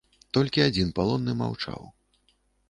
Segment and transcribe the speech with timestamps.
[0.37, 1.81] Толькі адзін палонны маўчаў.